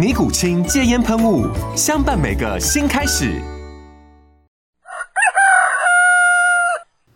[0.00, 1.46] 尼古清戒烟喷雾，
[1.76, 3.38] 相伴每个新开始。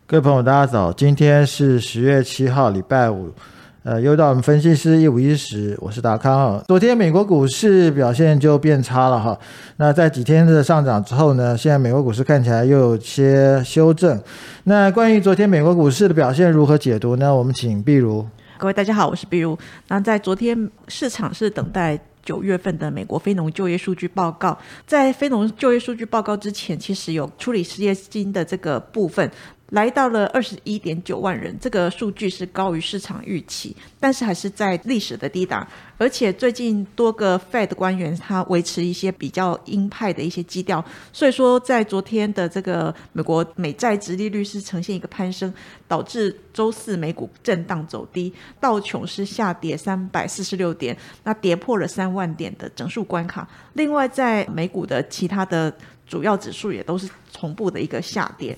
[0.05, 0.93] 各位朋友，大家早！
[0.93, 3.33] 今天是十月七号，礼拜五。
[3.81, 6.63] 呃，又到我们分析师一五一十，我是达康啊。
[6.67, 9.35] 昨天美国股市表现就变差了哈。
[9.77, 14.21] 那在几天的上涨之后呢，现在美国股市看起来又有些修正。
[14.65, 17.33] 那关于昨天美国股市的表现如何解读呢？
[17.33, 18.27] 我们请碧如。
[18.59, 19.57] 各位大家好，我是碧如。
[19.87, 21.99] 那在昨天市场是等待。
[22.25, 29.31] 九月份的美国非农就业数据报告，在非农就业数据报告之前，其实有处理失业金的这个部分。
[29.75, 35.67] 来到了二十一点九万人，这个数据是高于市场预期，但是还是在历史的低档。
[35.97, 45.53] 而且最近多个 Fed 官员他维持一些比较鹰派的一些基调，所以说在昨天的这个美国美债直利率是呈现一个攀升，
[45.89, 53.45] 导致周四美股震荡走低，道琼是下跌三百四十六点，那跌破了三万点的整数关卡。
[53.73, 55.73] 另外在美股的其他的
[56.07, 58.57] 主要指数也都是同步的一个下跌。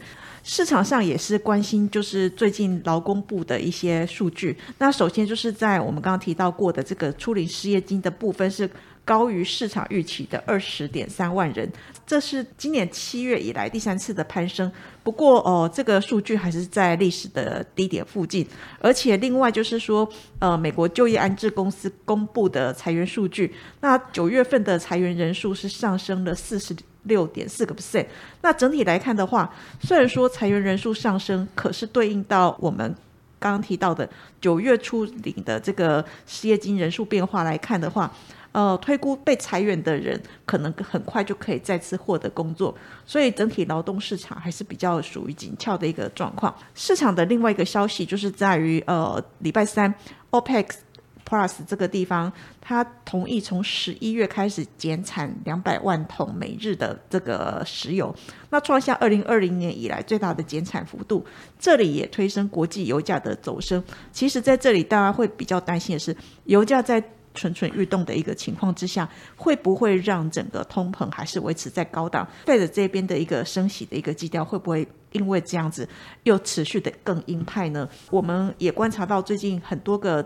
[0.50, 4.58] 市场上也是关心，就是最近劳工部的一些数据。
[4.78, 8.68] 那首先就是在我们刚刚提到过的这个初领失业金的部分是
[9.04, 11.70] 高于市场预期的二十点三万人，
[12.06, 14.72] 这是今年七月以来第三次的攀升。
[15.04, 18.48] 不过哦，这个数据还是在历史的低点附近。
[18.80, 26.74] 而且另外就是说，呃，美国就业安置公司公布的裁员数据，那九月份的裁员人数是上升了四十。
[27.08, 28.06] 六点四个 percent。
[28.42, 32.96] 那整体来看的话，虽然说裁员人数上升，可是对应到我们
[33.40, 34.08] 刚刚提到的
[34.40, 38.12] 九月初领的这个失业金人数变化来看的话，
[38.52, 42.76] 呃，推估被裁员的人可能很快就可以再次获得工作，
[43.06, 46.56] 所以整体劳动市场还是比较属于紧俏的一个状况。
[46.74, 49.94] 市场的另外一个消息就是在于呃礼拜三
[50.32, 50.66] OPEC。
[51.28, 58.16] Plus 这个地方，他同意从十一月开始减产两百万桶每日的这个石油，
[58.50, 61.26] 那创下二零二零年以来最大的减产幅度。
[61.60, 63.84] 这里也推升国际油价的走升。
[64.14, 72.26] 其实，在这里大家会比较担心的是，油价在蠢蠢欲动的一个情况之下，会不会让整个通膨还是维持在高档？
[72.46, 75.86] 费着这边的一个升息的一个基调，会不会因为这样子
[76.24, 77.86] 又持续的更鹰派呢？
[78.10, 80.26] 我们也观察到最近很多个。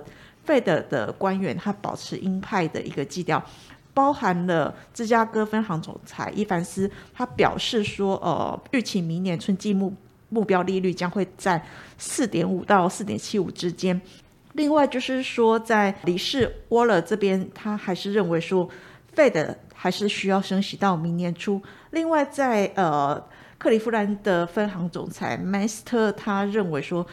[0.51, 3.41] 费德的官员他保持鹰派的一个基调，
[3.93, 9.93] 包含了芝加哥分行总裁伊凡斯，他表示说，呃，预期明年春季目
[10.27, 11.65] 目标利率将会在
[11.97, 14.01] 四点五到四点七五之间。
[14.51, 18.69] 另外就是说，在理事沃勒这边，他还是认为说，
[19.13, 21.61] 费德还是需要升息到明年初。
[21.91, 23.25] 另外，在呃
[23.57, 27.07] 克利夫兰的分行总裁麦斯特，他认为说，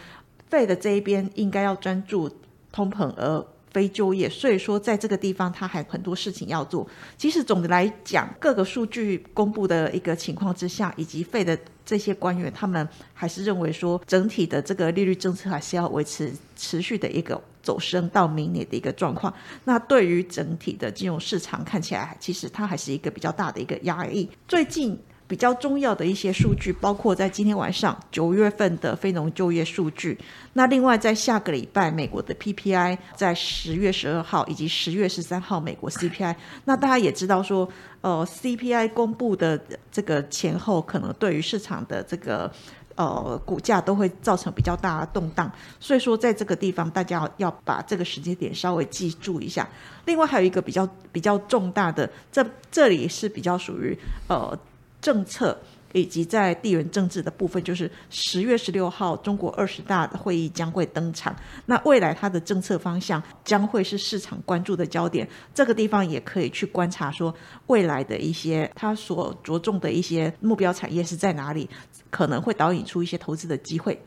[0.48, 2.28] 费德这一边应该要专注。
[2.78, 6.86] 通膨而非就业，所以说在这个地方，他还很多事情要做。
[7.16, 19.34] 其实总的来讲，各个数据公布的一个情况之下，以及费的这些官员，他们还是认为说，整体的这个利率政策还是要维持持续的一个走升到明年的一个状况。
[19.64, 24.30] 那对于整体的金融市场看起来，其实它还是一个比较大的一个压抑。
[24.46, 24.96] 最近。
[25.28, 30.18] 比较重要的一些数据，包括在今天晚上九月份的非农就业数据。
[30.54, 36.34] 那另外在下个礼拜美国的 PPI，在十月十二号以及十月十三号美国 CPI。
[36.64, 37.68] 那大家也知道说，
[38.00, 39.60] 呃，CPI 公布的
[39.92, 42.50] 这个前后，可能对于市场的这个
[42.94, 45.52] 呃股价都会造成比较大的动荡。
[45.78, 49.68] 所以说，在这个地方大家要把这个时间点稍微记住一下。
[50.06, 53.94] 另外还有一个比较比较重大的，这这里是比较属于
[54.26, 54.58] 呃。
[55.00, 55.58] 政策
[55.92, 61.34] 以及在地缘政治的部分，就是十月十六号中国二十大的会议将会登场。
[61.64, 65.26] 那未来它的政策方向将会是市场关注的焦点。
[65.54, 67.34] 这个地方也可以去观察，说
[67.68, 71.68] 未来的一些它所着重的一些目标产业是在哪里，
[72.10, 73.98] 可能会导引出一些投资的机会。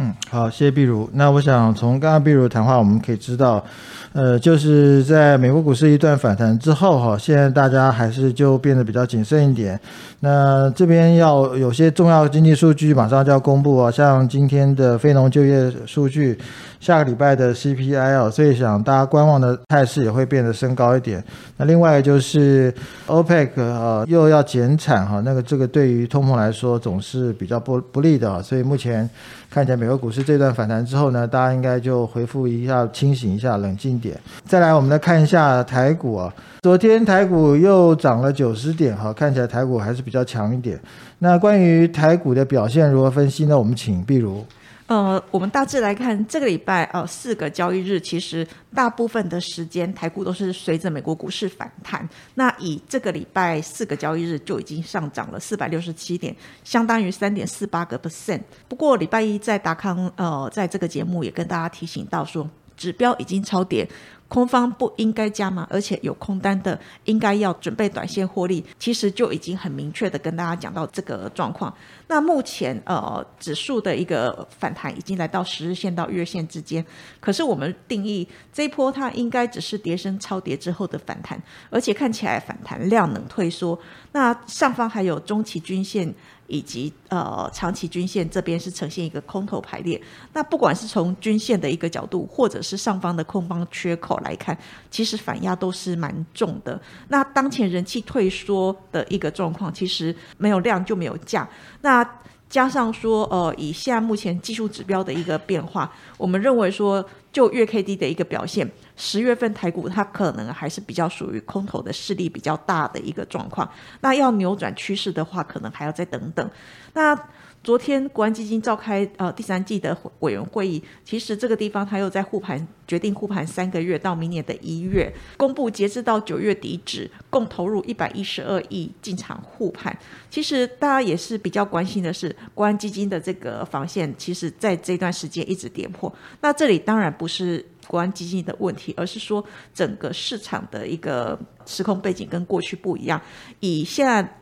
[0.00, 1.10] 嗯，好，谢谢碧如。
[1.12, 3.64] 那我想从刚刚碧如谈话，我们可以知道，
[4.12, 9.78] 呃，就是在美国股市一段反弹之后，哈，现在大家还是就变得比较谨慎一点。
[10.20, 16.38] 那这边要有些重要经济数据马上就要公布啊，像今天的非农就业数据，
[16.78, 21.22] 下个礼拜的 CPI 啊，所以想大家观望的态势也会变得升高一点。
[21.56, 22.72] 那另外就是
[23.08, 29.10] OPEC 啊，又要减产哈，那个这个对于通膨来说总是比较不不利的，所以目前。
[29.50, 34.18] 看起来美国股市这段反弹之后呢，大家应该就回复一下，清醒一下，冷静点。
[34.44, 40.78] 再来，我们来看一下台股啊，昨天台股又涨了九十点，哈，看起来台股还是比较强一点。
[41.20, 43.58] 那关于台股的表现如何分析呢？
[43.58, 44.44] 我们请碧如。
[44.88, 52.08] 呃，我们大致来看，这个礼拜呃四个交易日，其实大部分的时间台股都是随着美国股市反弹。
[52.36, 58.40] 那以这个礼拜四个交易日就已经上涨了四百六十七点，相当于三点四八个 percent。
[58.66, 63.86] 不过礼拜一在达康呃在这个节目也跟大家提醒到说，指标已经超跌。
[64.28, 68.62] 空方不应该加码，而且有空单的应该要准备短线获利。
[68.78, 71.74] 其实就已经很明确的跟大家讲到这个状况。
[72.08, 76.84] 那目前呃指数的一个反弹已经来到十日线到月线之间，
[77.20, 83.78] 可是我们定义这一波它应该只是跌升超跌之后的反弹，而且看起来反弹量能退缩。
[84.12, 86.14] 那上方还有中期均线。
[86.48, 90.00] 以及呃长期均线这边是呈现一个空头排列，
[90.32, 94.58] 那不管是从均线的一个角度，或者是上方的空方缺口来看，
[94.90, 96.80] 其实反压都是蛮重的。
[97.08, 101.48] 那当前人气退缩的一个状况，其实没有量就没有价。
[101.82, 102.04] 那
[102.48, 108.66] 加上说，呃，以现在目前技术指标的一个变化，我们认为说，就月 K D 的一个表现，
[108.98, 113.66] 十月份台股它可能还是比较属于空头的势力比较大的一个状况。
[114.00, 116.50] 那要扭转趋势的话，可能还要再等等。
[116.92, 117.16] 那
[117.62, 129.96] 昨天国安基金召开呃第三季的委员会议，其实这个地方他又在护盘，决定护盘三个月到明年的一月，公布截至到九月底止，共投入一百一十二亿进场护盘。
[130.30, 136.12] 其实大家也是比较关心的是，国安基金的这个防线，其实在这段时间一直跌破。
[136.40, 139.44] 那这里当然不是国安基金的问题，而是说
[139.74, 141.36] 整个市场的一个
[141.66, 143.20] 时空背景跟过去不一样。
[143.58, 144.32] 以现在。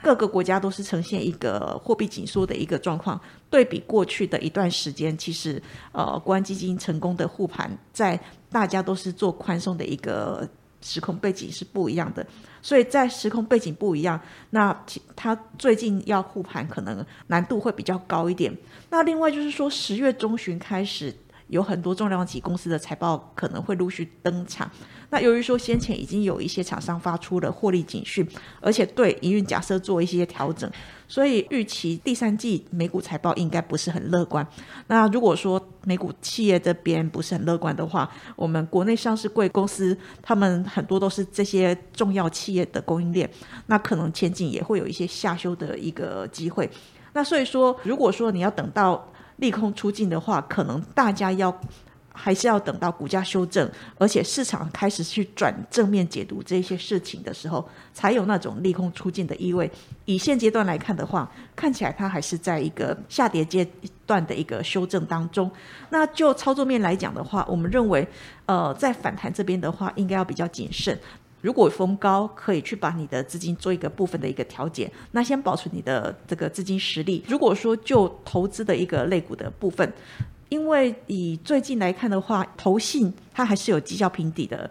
[0.00, 3.20] 各个国家都是呈现一个货币紧缩的一个状况，
[3.50, 8.16] 对比过去的一段时间，其实呃，国安基金成功的护盘，在
[8.48, 10.48] 大家都是做宽松的一个
[10.80, 12.24] 时空背景是不一样的，
[12.62, 14.20] 所以在时空背景不一样，
[14.50, 14.72] 那
[15.16, 18.56] 他最近要护盘可能难度会比较高一点。
[18.90, 21.12] 那另外就是说，十月中旬开始。
[21.48, 24.70] 有很多重量级公司的财报可能会陆续登场。
[25.10, 28.26] 那由于说先前已经有一些厂商发出了获利警讯，
[28.60, 30.70] 而且对营运假设做一些调整，
[31.06, 34.46] 所以预期第三季美股财报应该不是很乐观。
[34.88, 43.28] 那如果说美股企业这边不是很乐观的话，我们国内上市贵公司他们很多都是这些重要企业的供应链，
[43.66, 46.68] 那可能前景也会有一些下修的一个机会。
[47.14, 51.52] 那所以说，如果说你要等到利空出尽的话，可能大家要
[52.12, 59.70] 还是要等到股价修正，而且市场开始去转正面解读这些事情的时候，才有那种利空出尽的意味。
[60.04, 63.64] 以现阶段来看的话，看起来它还是在一个下跌阶
[64.04, 65.48] 段的一个修正当中。
[65.90, 68.06] 那就操作面来讲的话，我们认为，
[68.46, 70.98] 呃，在反弹这边的话，应该要比较谨慎。
[71.40, 77.22] 如果风高可以去把你的资金做一个部分的一个调节，那先保存你的这个资金实力。
[77.28, 79.92] 如果说就投资的一个类股的部分，
[80.48, 84.68] 因为以最近来看的话，投信它还是有绩效评底的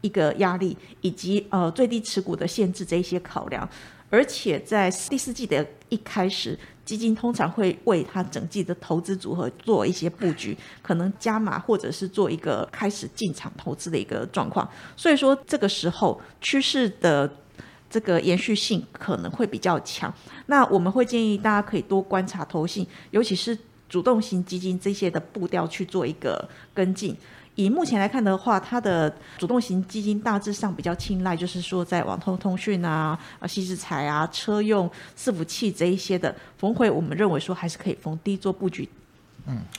[0.00, 3.68] 一个压力，以及呃最低持股的限制这一些考量。
[4.10, 14.68] 而且在第四季的一开始，基金通常会为它整季的投资组合做一些布局，可能加码或者是做一个开始进场投资的一个状况。
[14.96, 17.32] 所以说，这个时候趋势的
[17.88, 20.12] 这个延续性可能会比较强。
[20.46, 23.56] 那我们会建议大家可以多观察投信，尤其是
[23.88, 27.16] 主动型基金这些的步调去做一个跟进。
[27.60, 38.88] 以目前来看的话，它的主动型基金大致上比较青睐，就是说在网通通讯啊、啊细制材啊、车用伺服器这一些的逢回，我们认为说还是可以逢低做布局。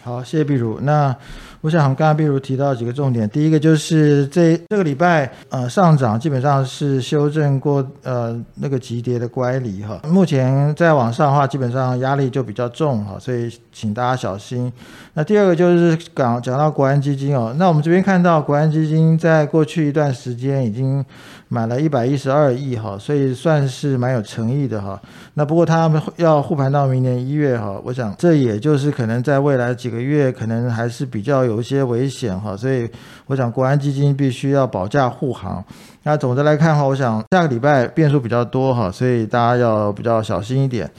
[0.01, 0.79] 好，谢谢碧如。
[0.81, 1.15] 那
[1.61, 14.71] 我想刚刚碧如提到几个重点，第一个就是这这个礼拜呃上涨基本上是修正过呃那个急跌的乖离哈，目前在往上的话，基本上压力就比较重哈，所以请大家小心。
[15.13, 21.05] 那第二个就是讲讲到国安基金哦，那我们这边看到国安基金在过去一段时间已经
[21.53, 24.97] 买了一百一十二亿哈，所以算是蛮有诚意的哈。
[25.33, 32.89] 那不过他们要护盘到明年一月哈，我想这也就是可能在未来几个月可能还是比较有一些危险哈，所以
[33.27, 35.61] 我想国安基金必须要保驾护航。
[36.03, 40.89] 那总的来看哈，我想下个礼拜变数比较多哈，所以大家要比较小心一点。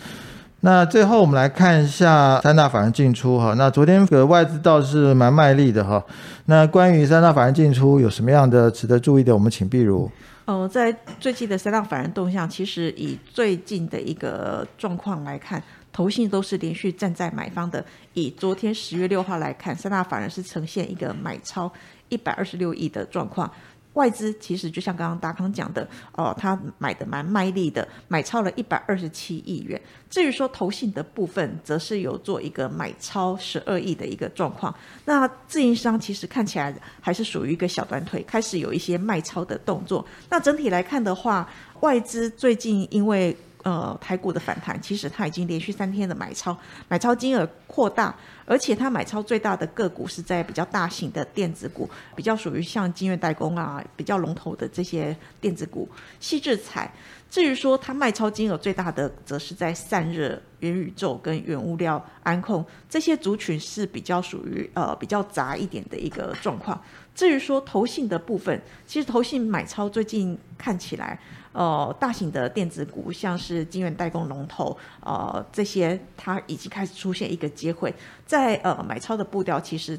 [0.60, 6.04] 那最后我们来看一下三大法人进出哈，那昨天的外资倒是蛮卖力的哈。
[6.44, 10.10] 那关于三大法人进出有什么样的值得注意的，我们请碧如。
[10.44, 17.84] 呃，在最近的三大法人动向，其实以最近的一个状况来看，投信都是连续站在买方的。
[18.14, 21.72] 以昨天十月六号来看，三大法人是呈现一个买超
[22.08, 23.48] 一百二十六亿的状况。
[23.94, 29.80] 外资其实就像刚刚达康讲的，哦，他买的蛮卖力的，买超了一百二十七亿元。
[30.08, 34.74] 至于说投信的部分，则是有做一个买超十二亿的一个状况。
[35.04, 40.04] 那自营商其实看起来还是属于一个小短腿，开始有一些卖超的动作。
[40.30, 41.48] 那整体来看的话，
[41.80, 46.56] 外资最近因为呃台股的反弹，其实它已经连续三天的买超，
[46.88, 48.14] 买超金额扩大。
[48.44, 55.88] 而且它买超最大的个股是在比较大型的电子股，比较属于像金悦代工啊，比较龙头的这些电子股，
[56.18, 56.92] 细制彩。
[57.32, 66.78] 至于说它卖超金额最大的，则是在散热、元宇宙跟原物料、安控这些族群是比较属于呃比较杂一点的一个状况。
[67.14, 71.18] 至于说投信的部分，其实投信买超最近看起来。
[71.52, 77.94] 呃，大型的电子股，像是晶圆代工龙头，呃，这些它已经开始出现一个机会，
[78.26, 79.98] 在呃买超的步调，其实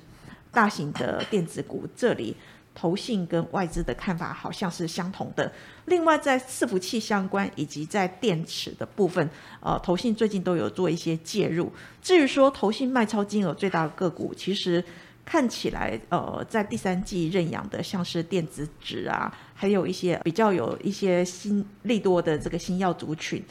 [0.52, 2.36] 大型的电子股这里，
[2.76, 5.52] 投信跟外资的看法好像是相同的。
[5.86, 11.72] 另外，在伺服器相关以及在电池的部分，呃，投信最近都有做一些介入。
[12.02, 14.84] 至于说投信卖超金额最大的个股，其实。
[15.26, 23.42] 看起来，呃，在第三季认养的，像是电子纸啊，还有一些比较有一些新利多的这个新药族群，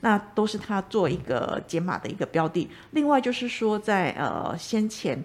[0.00, 2.68] 那都是它做一个解码的一个标的。
[2.90, 5.24] 另外就是说，在呃先前。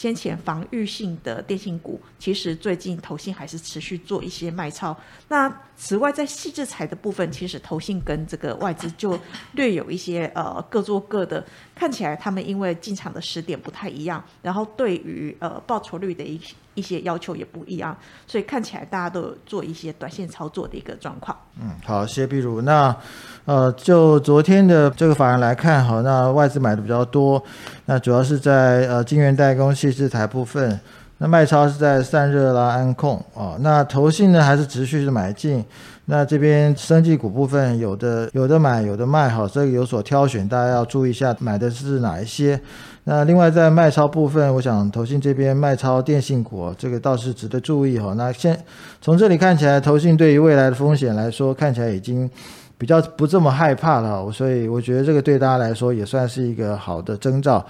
[0.00, 4.96] 先前防御性的电信股，其实最近投信还是持续做一些卖超。
[5.28, 9.20] 那此外，在细制材的部分，其实投信跟这个外资就
[9.52, 11.44] 略有一些呃各做各的。
[11.74, 16.40] 看起来他们因为进场的时点不太一样，然后对于呃报酬率的一
[16.80, 17.94] 一些要求也不一样，
[18.26, 21.36] 所以看起来大家都有做一些短线操作的一个状况。
[21.60, 22.62] 嗯，好，谢谢碧如。
[22.62, 22.96] 那
[23.44, 27.42] 呃，就昨天的这个法人来看，好，那外资买的比较多，
[27.84, 30.80] 那主要是在呃晶圆代工、细制台部分，
[31.18, 33.58] 那卖超是在散热啦、安控哦。
[33.60, 35.62] 那投信呢还是持续的买进，
[36.06, 42.58] 那这边生技股部分有的有的买，有的卖，好，这个有所挑选，大家要注意一下买的是哪一些。
[43.04, 48.12] 那另外在卖超部分，我想投信这边卖超电信股，这个倒是值得注意哈。
[48.14, 48.62] 那现
[49.00, 52.30] 从这里看起来，投信对于未来的风险来说，看起来已经
[52.76, 57.64] 比较不这么害怕了，所以我觉得这个对大家来说也算是一个好的征兆。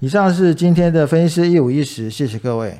[0.00, 2.74] 以上是今天的分析师一五一十，谢谢各位。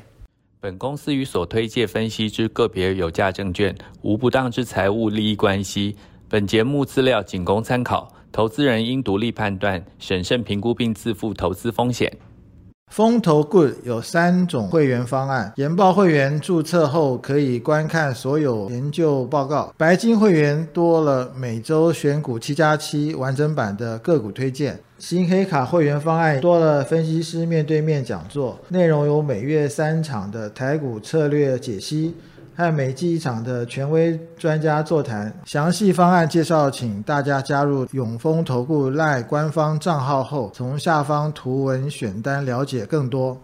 [0.60, 5.94] 本公司与所推介分析之个别有价证券无不当之财务利益关系。
[6.28, 8.15] 本节目资料仅供参考。
[8.36, 12.12] 投资人应独立判断、审慎评估并自负投资风险。
[12.92, 32.14] 风投 Good 有三种会员方案：研报会员注册后可以观看所有研究报告；白金会员多了每周选股七加七完整版的个股推荐；新黑卡会员方案多了分析师面对面讲座，内容有每月三场的台股策略解析。
[32.56, 43.38] 和美技一场的权威专家座谈，详细方案介绍，请大家加入永丰投顾赖官方账号后，从下方图文选单了解更多。